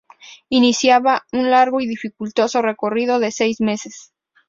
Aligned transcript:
Iniciaba 0.49 1.27
un 1.31 1.51
largo 1.51 1.79
y 1.79 1.85
dificultoso 1.85 2.63
recorrido 2.63 3.19
de 3.19 3.29
seis 3.29 3.61
meses. 3.61 4.13